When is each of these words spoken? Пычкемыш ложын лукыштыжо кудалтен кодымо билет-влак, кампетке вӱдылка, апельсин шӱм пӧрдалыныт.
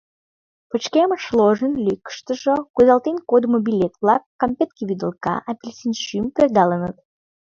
Пычкемыш 0.69 1.23
ложын 1.37 1.73
лукыштыжо 1.85 2.55
кудалтен 2.75 3.17
кодымо 3.29 3.59
билет-влак, 3.65 4.23
кампетке 4.41 4.81
вӱдылка, 4.89 5.35
апельсин 5.49 5.93
шӱм 6.03 6.25
пӧрдалыныт. 6.35 6.97